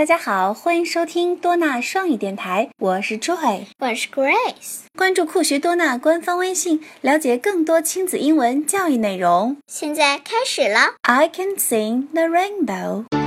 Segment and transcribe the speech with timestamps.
[0.00, 4.84] 大家好，欢迎收听多纳双语电台，我是 Joy，我是 Grace。
[4.96, 9.58] 关注酷学多纳官方微信，了解更多亲子英文教育内容。
[9.66, 10.94] 现在开始了。
[11.02, 13.19] I can sing the rainbow.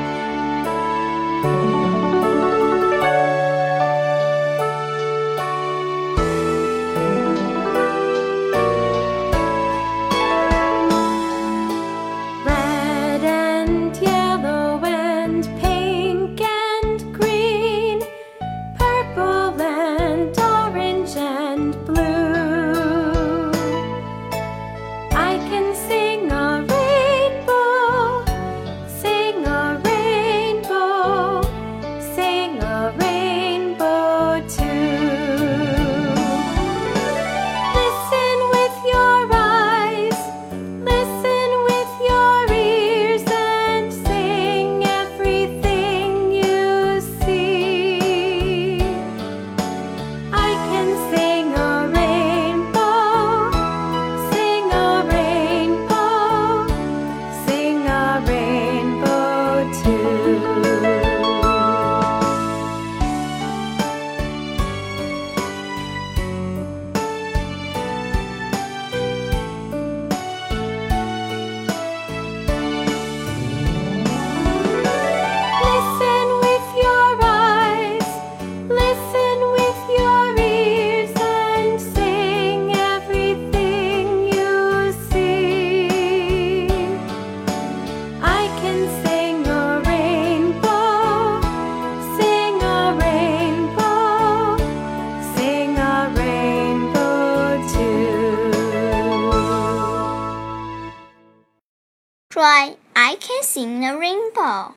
[102.42, 104.74] Try I can sing a rainbow.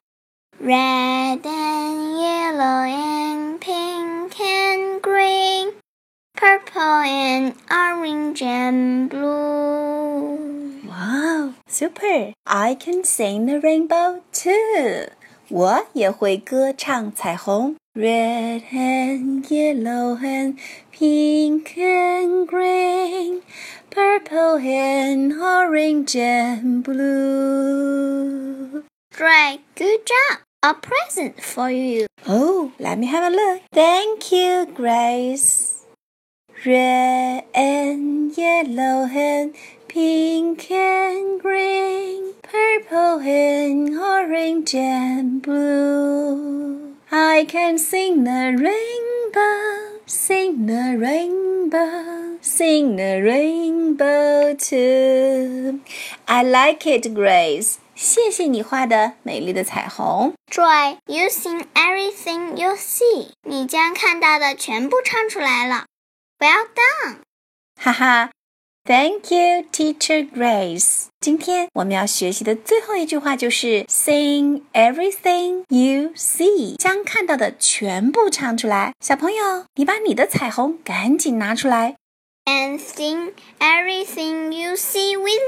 [0.59, 5.73] Red and yellow and pink and green,
[6.35, 10.81] purple and orange and blue.
[10.87, 12.33] Wow, super!
[12.45, 15.09] I can sing the rainbow too.
[15.49, 17.75] 我也会歌唱彩虹。
[17.96, 20.58] Red and yellow and
[20.92, 23.40] pink and green,
[23.88, 28.84] purple and orange and blue.
[29.10, 30.40] Try good job.
[30.62, 32.06] A present for you.
[32.28, 33.62] Oh, let me have a look.
[33.72, 35.86] Thank you, Grace.
[36.66, 39.54] Red and yellow and
[39.88, 46.75] pink and green, purple and orange and blue.
[47.35, 55.81] I can sing the rainbow, sing the rainbow, sing the rainbow too.
[56.25, 57.79] I like it, Grace.
[57.95, 60.33] 谢谢你画的美丽的彩虹。
[60.49, 63.31] Try you sing everything you see.
[63.43, 65.87] 你将看到的全部唱出来了。
[66.39, 67.17] Well done.
[67.75, 68.31] 哈哈
[68.85, 71.05] ，Thank you, Teacher Grace。
[71.19, 78.93] 今天我们要学习的最后一句话就是 Sing everything you see，将看到的全部唱出来。
[78.99, 81.95] 小朋友，你把你的彩虹赶紧拿出来。
[82.43, 85.43] And sing everything you see with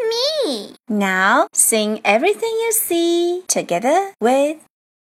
[0.45, 0.75] me.
[0.85, 4.59] Now sing everything you see together with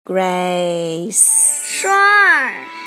[0.04, 1.62] Grace.
[1.62, 2.81] Sure.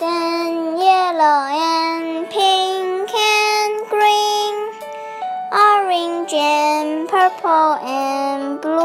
[0.00, 4.54] Red and yellow and pink and green,
[5.52, 8.78] orange and purple and blue.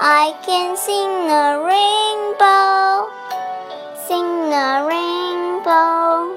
[0.00, 3.10] I can sing a rainbow,
[4.06, 6.36] sing a rainbow,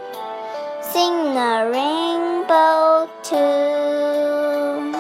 [0.82, 4.92] sing a rainbow too.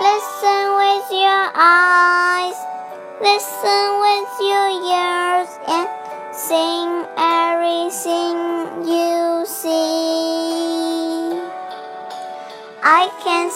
[0.00, 2.56] Listen with your eyes,
[3.20, 3.97] listen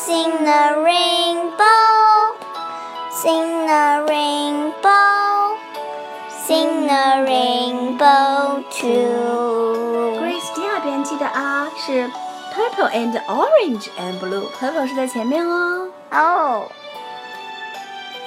[0.02, 2.36] sing the rainbow,
[3.12, 5.58] sing the rainbow,
[6.46, 10.18] sing the rainbow too.
[10.20, 12.10] Grace 第二遍记得啊，是
[12.54, 15.90] purple and orange and blue。purple 是在前面哦。
[16.12, 16.72] Oh,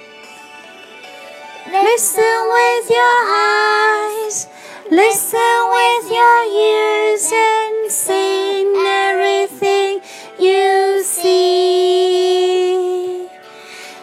[1.67, 4.47] Listen with your eyes,
[4.94, 5.40] Listen
[5.72, 10.02] with your ears and sing everything
[10.38, 11.32] you see.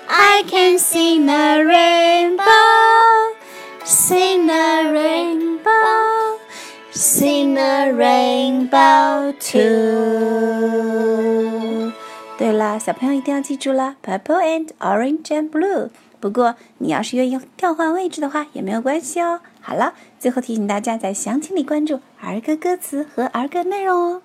[0.08, 3.36] I can sing the rainbow,
[3.84, 6.38] sing the rainbow,
[6.90, 9.58] sing the rainbow too.
[12.38, 15.90] 对啦，小朋友一定要记住啦，purple and orange and blue。
[16.20, 19.40] 不过你要是愿意调换位置的话，也没有关系哦。
[19.60, 24.22] 好了，最后提醒大家在详情里关注儿歌歌词和儿歌内容哦。